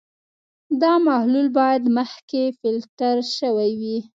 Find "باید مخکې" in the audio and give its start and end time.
1.59-2.41